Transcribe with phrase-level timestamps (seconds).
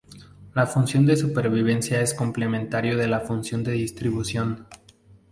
[0.55, 4.65] La función de supervivencia es el complementario de la función de distribución.